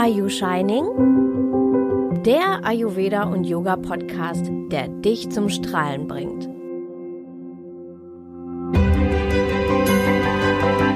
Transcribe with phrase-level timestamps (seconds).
[0.00, 0.86] Are You Shining?
[2.24, 6.48] Der Ayurveda und Yoga Podcast, der dich zum Strahlen bringt.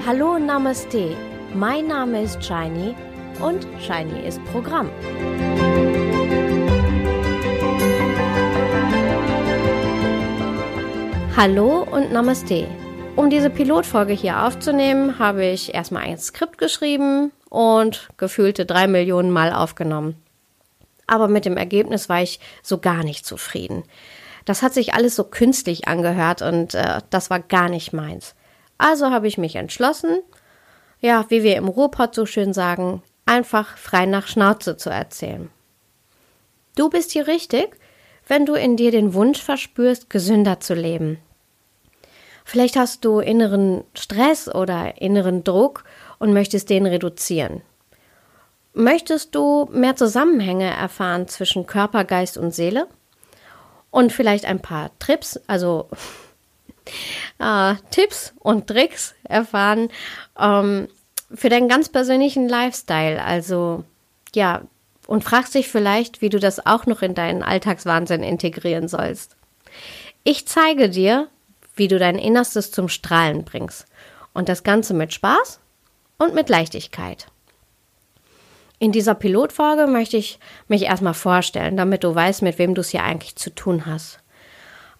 [0.06, 1.14] Hallo Namaste.
[1.54, 2.94] Mein Name ist Shiny
[3.42, 4.88] und Shiny ist Programm.
[11.36, 12.66] Hallo und Namaste.
[13.16, 19.30] Um diese Pilotfolge hier aufzunehmen, habe ich erstmal ein Skript geschrieben und gefühlte drei Millionen
[19.30, 20.16] Mal aufgenommen.
[21.06, 23.84] Aber mit dem Ergebnis war ich so gar nicht zufrieden.
[24.44, 28.34] Das hat sich alles so künstlich angehört und äh, das war gar nicht meins.
[28.76, 30.20] Also habe ich mich entschlossen,
[31.00, 35.50] ja, wie wir im Ruhrpott so schön sagen, einfach frei nach Schnauze zu erzählen.
[36.76, 37.76] Du bist hier richtig,
[38.26, 41.18] wenn du in dir den Wunsch verspürst, gesünder zu leben.
[42.44, 45.84] Vielleicht hast du inneren Stress oder inneren Druck
[46.24, 47.60] und möchtest den reduzieren.
[48.72, 52.88] Möchtest du mehr Zusammenhänge erfahren zwischen Körper, Geist und Seele?
[53.90, 55.90] Und vielleicht ein paar Trips, also
[57.38, 59.90] äh, Tipps und Tricks erfahren
[60.40, 60.88] ähm,
[61.34, 63.22] für deinen ganz persönlichen Lifestyle.
[63.22, 63.84] Also
[64.34, 64.62] ja,
[65.06, 69.36] und fragst dich vielleicht, wie du das auch noch in deinen Alltagswahnsinn integrieren sollst.
[70.22, 71.28] Ich zeige dir,
[71.76, 73.84] wie du dein Innerstes zum Strahlen bringst.
[74.32, 75.60] Und das Ganze mit Spaß
[76.18, 77.26] und mit Leichtigkeit.
[78.78, 82.90] In dieser Pilotfolge möchte ich mich erstmal vorstellen, damit du weißt, mit wem du es
[82.90, 84.18] hier eigentlich zu tun hast.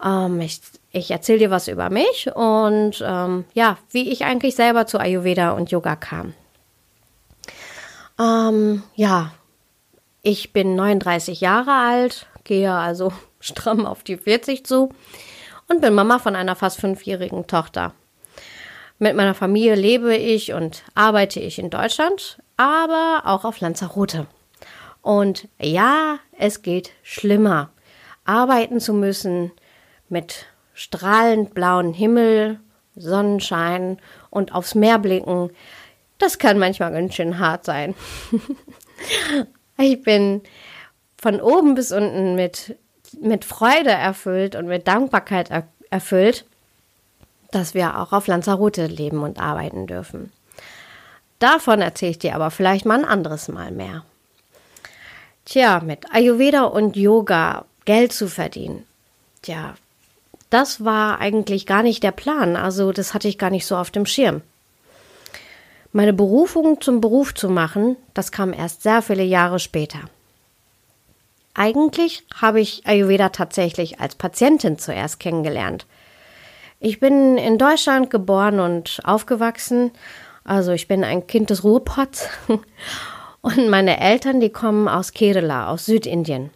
[0.03, 4.87] Ähm, ich ich erzähle dir was über mich und ähm, ja, wie ich eigentlich selber
[4.87, 6.33] zu Ayurveda und Yoga kam.
[8.17, 9.33] Ähm, ja,
[10.21, 14.89] ich bin 39 Jahre alt, gehe also stramm auf die 40 zu
[15.67, 17.93] und bin Mama von einer fast fünfjährigen Tochter.
[18.97, 24.27] Mit meiner Familie lebe ich und arbeite ich in Deutschland, aber auch auf Lanzarote.
[25.01, 27.69] Und ja, es geht schlimmer,
[28.23, 29.51] arbeiten zu müssen
[30.07, 32.59] mit strahlend blauen Himmel,
[32.95, 33.99] Sonnenschein
[34.29, 35.51] und aufs Meer blicken.
[36.17, 37.95] Das kann manchmal ganz schön hart sein.
[39.77, 40.41] ich bin
[41.17, 42.77] von oben bis unten mit
[43.21, 46.45] mit Freude erfüllt und mit Dankbarkeit er erfüllt,
[47.55, 50.31] dass wir auch auf Lanzarote leben und arbeiten dürfen.
[51.39, 54.03] Davon erzähle ich dir aber vielleicht mal ein anderes Mal mehr.
[55.45, 58.85] Tja, mit Ayurveda und Yoga Geld zu verdienen.
[59.41, 59.75] Tja,
[60.49, 63.91] das war eigentlich gar nicht der Plan, also das hatte ich gar nicht so auf
[63.91, 64.41] dem Schirm.
[65.91, 69.99] Meine Berufung zum Beruf zu machen, das kam erst sehr viele Jahre später.
[71.53, 75.85] Eigentlich habe ich Ayurveda tatsächlich als Patientin zuerst kennengelernt.
[76.79, 79.91] Ich bin in Deutschland geboren und aufgewachsen.
[80.43, 82.29] Also ich bin ein Kind des Ruhrpots.
[83.41, 86.49] Und meine Eltern, die kommen aus Kerala, aus Südindien.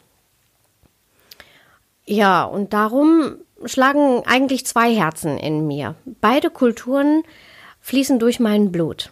[2.04, 3.36] Ja, und darum
[3.66, 5.94] schlagen eigentlich zwei Herzen in mir.
[6.06, 7.22] Beide Kulturen
[7.82, 9.12] fließen durch mein Blut.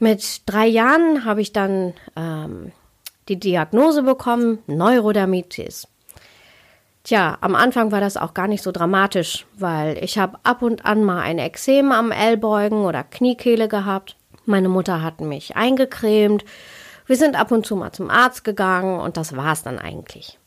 [0.00, 2.72] Mit drei Jahren habe ich dann ähm,
[3.30, 5.88] die Diagnose bekommen, Neurodermitis.
[7.04, 10.84] Tja, am Anfang war das auch gar nicht so dramatisch, weil ich habe ab und
[10.84, 14.16] an mal ein Ekzem am Ellbeugen oder Kniekehle gehabt.
[14.44, 16.44] Meine Mutter hat mich eingecremt.
[17.06, 20.38] Wir sind ab und zu mal zum Arzt gegangen und das war's dann eigentlich.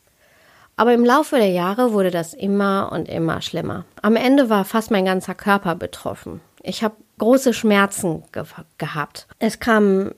[0.77, 3.85] Aber im Laufe der Jahre wurde das immer und immer schlimmer.
[4.01, 6.41] Am Ende war fast mein ganzer Körper betroffen.
[6.63, 8.43] Ich habe große Schmerzen ge
[8.77, 9.27] gehabt.
[9.39, 10.13] Es kamen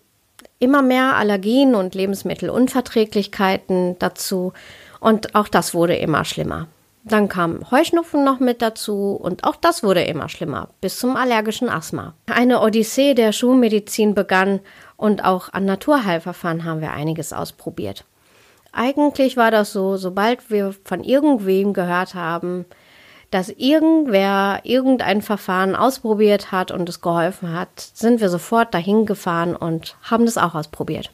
[0.60, 4.54] immer mehr Allergien und Lebensmittelunverträglichkeiten dazu
[5.00, 6.68] und auch das wurde immer schlimmer.
[7.04, 11.70] Dann kam Heuschnupfen noch mit dazu und auch das wurde immer schlimmer, bis zum allergischen
[11.70, 12.14] Asthma.
[12.26, 14.60] Eine Odyssee der Schulmedizin begann
[14.98, 18.04] und auch an Naturheilverfahren haben wir einiges ausprobiert.
[18.74, 22.66] Eigentlich war das so, sobald wir von irgendwem gehört haben,
[23.32, 29.56] dass irgendwer irgendein Verfahren ausprobiert hat und es geholfen hat, sind wir sofort dahin gefahren
[29.56, 31.12] und haben das auch ausprobiert.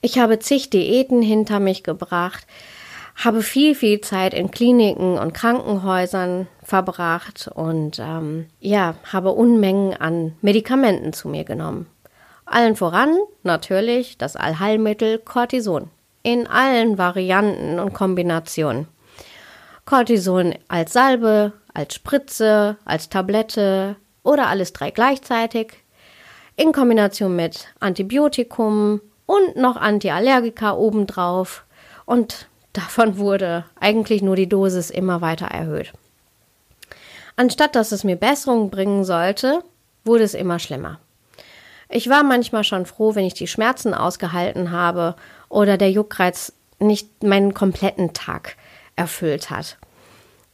[0.00, 2.46] Ich habe zig Diäten hinter mich gebracht,
[3.16, 10.36] habe viel, viel Zeit in Kliniken und Krankenhäusern verbracht und ähm, ja, habe Unmengen an
[10.40, 11.86] Medikamenten zu mir genommen.
[12.44, 15.90] Allen voran natürlich das Allheilmittel Cortison
[16.22, 18.86] in allen Varianten und Kombinationen.
[19.84, 25.72] Cortison als Salbe, als Spritze, als Tablette oder alles drei gleichzeitig,
[26.56, 31.64] in Kombination mit Antibiotikum und noch Antiallergika obendrauf.
[32.06, 35.92] Und davon wurde eigentlich nur die Dosis immer weiter erhöht.
[37.36, 39.62] Anstatt dass es mir Besserung bringen sollte,
[40.04, 40.98] wurde es immer schlimmer.
[41.90, 45.14] Ich war manchmal schon froh, wenn ich die Schmerzen ausgehalten habe
[45.50, 48.56] oder der Juckreiz nicht meinen kompletten Tag
[48.96, 49.76] erfüllt hat.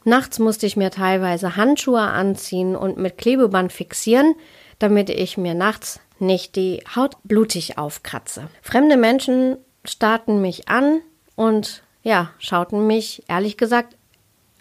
[0.03, 4.35] Nachts musste ich mir teilweise Handschuhe anziehen und mit Klebeband fixieren,
[4.79, 8.47] damit ich mir nachts nicht die Haut blutig aufkratze.
[8.61, 11.01] Fremde Menschen starrten mich an
[11.35, 13.95] und ja, schauten mich ehrlich gesagt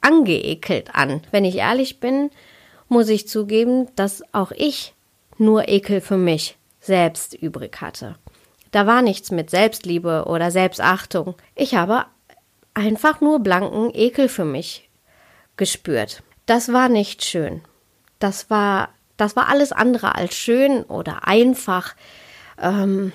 [0.01, 1.23] angeekelt an.
[1.31, 2.31] Wenn ich ehrlich bin,
[2.89, 4.95] muss ich zugeben, dass auch ich
[5.39, 8.17] nur Ekel für mich selbst übrig hatte.
[8.71, 11.35] Da war nichts mit Selbstliebe oder Selbstachtung.
[11.55, 12.06] Ich habe
[12.75, 14.89] einfach nur blanken Ekel für mich
[15.56, 16.23] gespürt.
[16.47, 17.62] Das war nicht schön.
[18.19, 21.95] Das war, das war alles andere als schön oder einfach.
[22.61, 23.13] Ähm,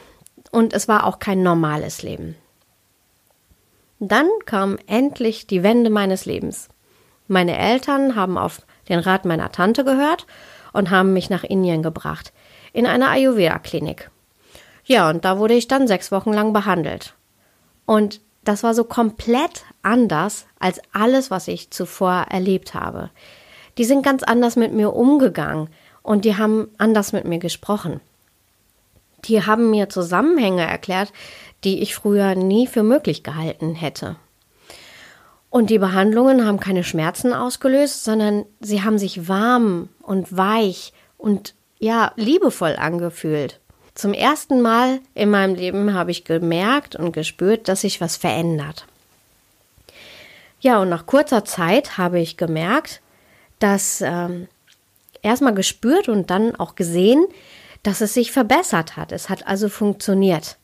[0.52, 2.36] und es war auch kein normales Leben.
[4.00, 6.70] Dann kam endlich die Wende meines Lebens.
[7.28, 10.26] Meine Eltern haben auf den Rat meiner Tante gehört
[10.74, 12.34] und haben mich nach Indien gebracht,
[12.74, 14.10] in eine Ayurveda-Klinik.
[14.86, 17.14] Ja, und da wurde ich dann sechs Wochen lang behandelt.
[17.86, 23.12] Und das war so komplett anders als alles, was ich zuvor erlebt habe.
[23.78, 25.70] Die sind ganz anders mit mir umgegangen
[26.10, 28.00] und die haben anders mit mir gesprochen.
[29.26, 31.14] Die haben mir Zusammenhänge erklärt,
[31.64, 34.16] die ich früher nie für möglich gehalten hätte.
[35.52, 41.54] Und die Behandlungen haben keine Schmerzen ausgelöst, sondern sie haben sich warm und weich und
[41.78, 43.60] ja, liebevoll angefühlt.
[43.94, 48.88] Zum ersten Mal in meinem Leben habe ich gemerkt und gespürt, dass sich was verändert.
[50.60, 53.00] Ja, und nach kurzer Zeit habe ich gemerkt,
[53.60, 54.48] dass ähm,
[55.22, 57.26] erstmal gespürt und dann auch gesehen,
[57.84, 59.12] dass es sich verbessert hat.
[59.12, 60.58] Es hat also funktioniert.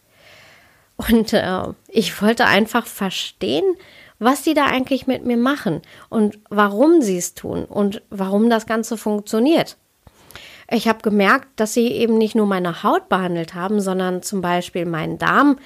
[0.97, 3.65] Und äh, ich wollte einfach verstehen,
[4.19, 8.65] was die da eigentlich mit mir machen und warum sie es tun und warum das
[8.65, 9.77] Ganze funktioniert.
[10.69, 14.85] Ich habe gemerkt, dass sie eben nicht nur meine Haut behandelt haben, sondern zum Beispiel
[14.85, 15.59] meinen Darm,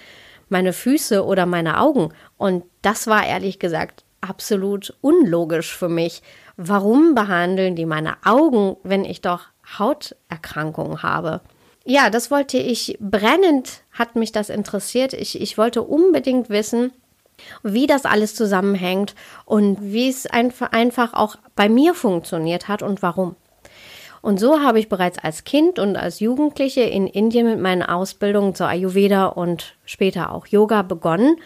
[0.50, 2.12] meine Füße oder meine Augen.
[2.38, 6.22] Und das war ehrlich gesagt absolut unlogisch für mich.
[6.58, 9.46] Warum behandeln die meine Augen, wenn ich doch
[9.78, 11.42] Hauterkrankungen habe?
[11.86, 15.14] Ja, das wollte ich brennend, hat mich das interessiert.
[15.14, 16.92] Ich, ich wollte unbedingt wissen,
[17.64, 23.36] wie das alles zusammenhängt und wie es einfach, auch bei mir funktioniert hat und warum.
[24.22, 28.54] Und so habe ich bereits als Kind und als Jugendliche in Indien mit meinen Ausbildungen
[28.54, 31.38] zur Ayurveda und später auch Yoga begonnen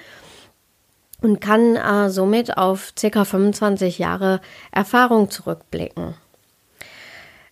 [1.23, 3.25] und kann äh, somit auf ca.
[3.25, 4.41] 25 Jahre
[4.71, 6.15] Erfahrung zurückblicken.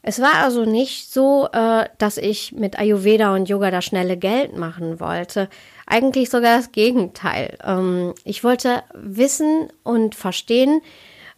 [0.04, 4.58] Es war also nicht so, äh, dass ich mit Ayurveda und Yoga das schnelle Geld
[4.58, 5.48] machen wollte.
[5.86, 7.58] Eigentlich sogar das Gegenteil.
[7.64, 10.82] Ähm, ich wollte wissen und verstehen,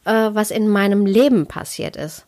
[0.05, 2.25] äh, was in meinem Leben passiert ist.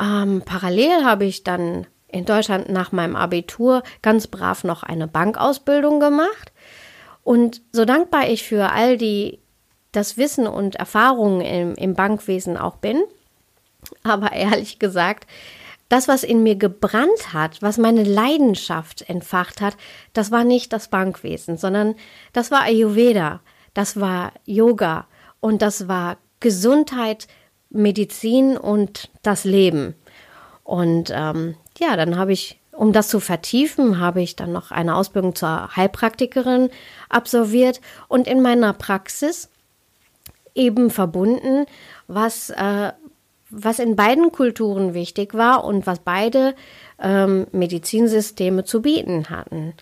[0.00, 6.00] Ähm, parallel habe ich dann in Deutschland nach meinem Abitur ganz brav noch eine Bankausbildung
[6.00, 6.52] gemacht.
[7.24, 9.40] Und so dankbar ich für all die
[9.92, 13.02] das Wissen und Erfahrungen im, im Bankwesen auch bin,
[14.02, 15.26] aber ehrlich gesagt,
[15.88, 19.76] das, was in mir gebrannt hat, was meine Leidenschaft entfacht hat,
[20.12, 21.94] das war nicht das Bankwesen, sondern
[22.32, 23.40] das war Ayurveda,
[23.74, 25.06] das war Yoga
[25.40, 27.28] und das war Gesundheit,
[27.70, 29.94] Medizin und das Leben.
[30.62, 34.96] Und ähm, ja, dann habe ich, um das zu vertiefen, habe ich dann noch eine
[34.96, 36.70] Ausbildung zur Heilpraktikerin
[37.08, 39.48] absolviert und in meiner Praxis
[40.54, 41.66] eben verbunden,
[42.06, 42.92] was äh,
[43.56, 46.54] was in beiden Kulturen wichtig war und was beide
[47.00, 49.74] ähm, Medizinsysteme zu bieten hatten.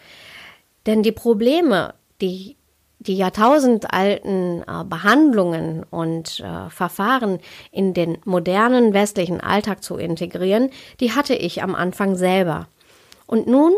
[0.85, 2.57] Denn die Probleme, die
[2.99, 7.41] die jahrtausendalten äh, Behandlungen und äh, Verfahren
[7.73, 12.69] in den modernen westlichen Alltag zu integrieren, die hatte ich am Anfang selber.
[13.33, 13.73] Und nun,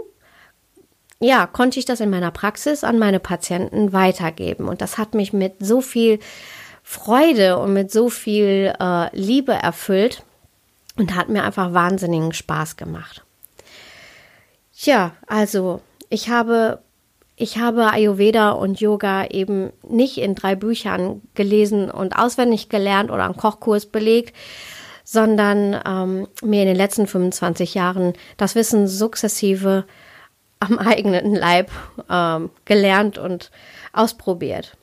[1.20, 4.66] ja, konnte ich das in meiner Praxis an meine Patienten weitergeben.
[4.66, 6.18] Und das hat mich mit so viel
[6.82, 10.24] Freude und mit so viel äh, Liebe erfüllt
[10.96, 13.24] und hat mir einfach wahnsinnigen Spaß gemacht.
[14.76, 16.80] Tja, also ich habe
[17.36, 23.24] ich habe Ayurveda und Yoga eben nicht in drei Büchern gelesen und auswendig gelernt oder
[23.24, 24.34] einen Kochkurs belegt,
[25.04, 29.84] sondern ähm, mir in den letzten 25 Jahren das Wissen sukzessive
[30.58, 31.70] am eigenen Leib
[32.10, 33.50] ähm, gelernt und
[33.92, 34.76] ausprobiert.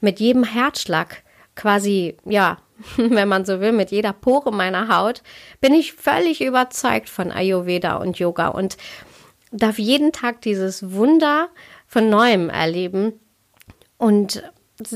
[0.00, 1.22] Mit jedem Herzschlag
[1.54, 2.58] quasi, ja,
[2.96, 5.22] wenn man so will, mit jeder Pore meiner Haut,
[5.60, 8.76] bin ich völlig überzeugt von Ayurveda und Yoga und
[9.52, 11.48] darf jeden Tag dieses Wunder
[11.86, 13.20] von neuem erleben.
[13.96, 14.42] Und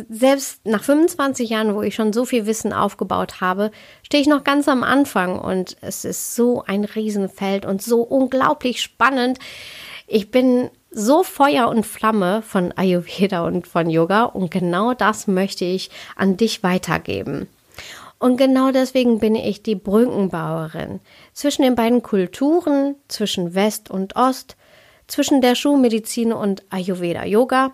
[0.09, 3.71] selbst nach 25 Jahren, wo ich schon so viel Wissen aufgebaut habe,
[4.03, 8.83] stehe ich noch ganz am Anfang und es ist so ein Riesenfeld und so unglaublich
[8.83, 9.39] spannend.
[10.07, 15.65] Ich bin so Feuer und Flamme von Ayurveda und von Yoga und genau das möchte
[15.65, 17.47] ich an dich weitergeben.
[18.19, 20.99] Und genau deswegen bin ich die Brückenbauerin
[21.33, 24.57] zwischen den beiden Kulturen, zwischen West und Ost,
[25.07, 27.73] zwischen der Schulmedizin und Ayurveda Yoga,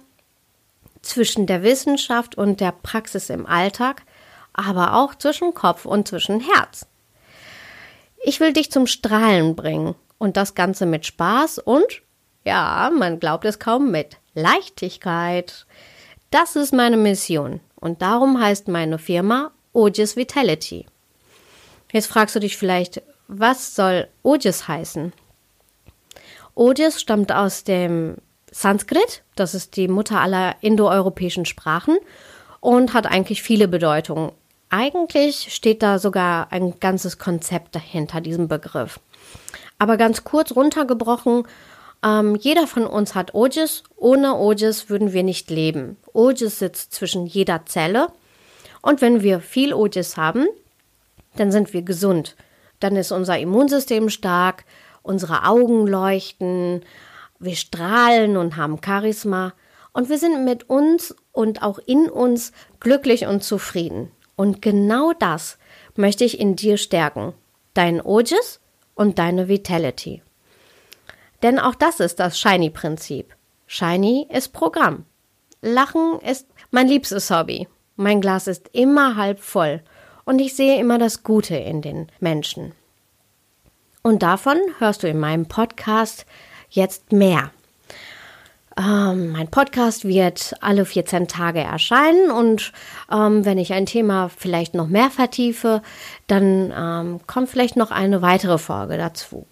[1.04, 4.02] zwischen der Wissenschaft und der Praxis im Alltag,
[4.52, 6.87] aber auch zwischen Kopf und zwischen Herz.
[8.25, 12.02] Ich will dich zum Strahlen bringen und das Ganze mit Spaß und,
[12.44, 15.66] ja, man glaubt es kaum, mit Leichtigkeit.
[16.30, 20.87] Das ist meine Mission und darum heißt meine Firma Ojas Vitality.
[21.92, 25.12] Jetzt fragst du dich vielleicht, was soll Ojas heißen?
[26.54, 28.16] Ojas stammt aus dem
[28.50, 31.97] Sanskrit, das ist die Mutter aller indoeuropäischen Sprachen
[32.61, 34.33] und hat eigentlich viele Bedeutungen.
[34.71, 38.99] Eigentlich steht da sogar ein ganzes Konzept dahinter diesem Begriff.
[39.79, 41.45] Aber ganz kurz runtergebrochen,
[42.05, 43.83] ähm, jeder von uns hat Ojas.
[43.97, 45.97] Ohne Ojas würden wir nicht leben.
[46.12, 48.09] Ojas sitzt zwischen jeder Zelle.
[48.83, 50.47] Und wenn wir viel Ojas haben,
[51.37, 52.37] dann sind wir gesund.
[52.81, 54.64] Dann ist unser Immunsystem stark,
[55.03, 56.83] unsere Augen leuchten,
[57.44, 59.52] wir strahlen und haben Charisma
[59.92, 64.10] und wir sind mit uns und auch in uns glücklich und zufrieden.
[64.36, 65.58] Und genau das
[65.94, 67.32] möchte ich in dir stärken.
[67.74, 68.60] Dein Ojas
[68.94, 70.22] und deine Vitality.
[71.42, 73.34] Denn auch das ist das Shiny-Prinzip.
[73.66, 75.04] Shiny ist Programm.
[75.62, 77.68] Lachen ist mein liebstes Hobby.
[77.96, 79.82] Mein Glas ist immer halb voll
[80.24, 82.72] und ich sehe immer das Gute in den Menschen.
[84.02, 86.26] Und davon hörst du in meinem Podcast
[86.75, 87.50] jetzt mehr.
[88.76, 92.73] Ähm, mein Podcast wird alle 14 Tage erscheinen und
[93.11, 95.81] ähm, wenn ich ein Thema vielleicht noch mehr vertiefe,
[96.26, 99.47] dann ähm, kommt vielleicht noch eine weitere Folge dazu.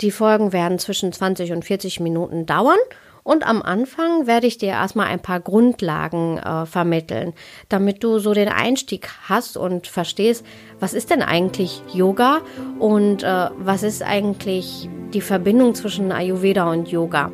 [0.00, 2.78] Die Folgen werden zwischen 20 und 40 Minuten dauern
[3.24, 7.34] und am Anfang werde ich dir erstmal ein paar Grundlagen äh, vermitteln,
[7.68, 10.44] damit du so den Einstieg hast und verstehst,
[10.80, 12.40] was ist denn eigentlich Yoga
[12.80, 17.30] und äh, was ist eigentlich die Verbindung zwischen Ayurveda und Yoga.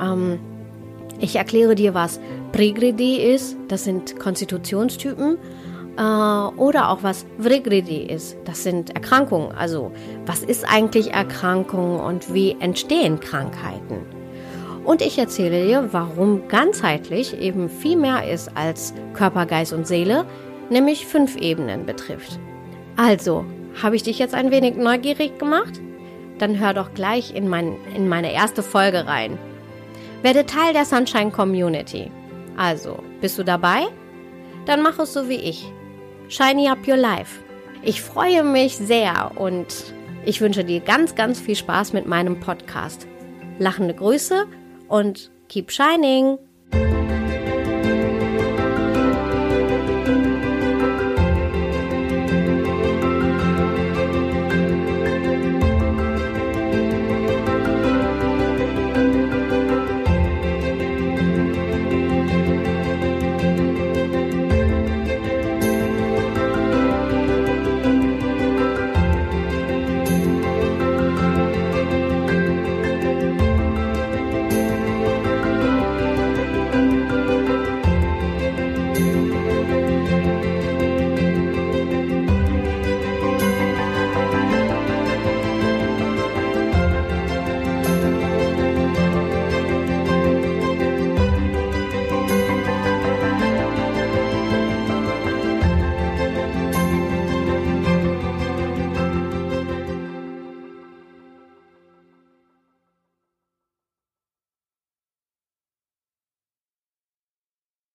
[0.00, 0.38] Ähm,
[1.18, 2.20] ich erkläre dir, was
[2.52, 5.38] Prigridi ist, das sind Konstitutionstypen,
[5.96, 9.52] äh, oder auch was Vrigridi ist, das sind Erkrankungen.
[9.52, 9.92] Also
[10.26, 14.15] was ist eigentlich Erkrankung und wie entstehen Krankheiten?
[14.86, 20.24] Und ich erzähle dir, warum ganzheitlich eben viel mehr ist als Körper, Geist und Seele,
[20.70, 22.38] nämlich fünf Ebenen betrifft.
[22.96, 23.44] Also,
[23.82, 25.80] habe ich dich jetzt ein wenig neugierig gemacht?
[26.38, 29.38] Dann hör doch gleich in, mein, in meine erste Folge rein.
[30.22, 32.12] Werde Teil der Sunshine Community.
[32.56, 33.86] Also, bist du dabei?
[34.66, 35.66] Dann mach es so wie ich.
[36.28, 37.40] Shiny up your life.
[37.82, 39.66] Ich freue mich sehr und
[40.24, 43.08] ich wünsche dir ganz, ganz viel Spaß mit meinem Podcast.
[43.58, 44.46] Lachende Grüße
[44.88, 46.38] und keep shining!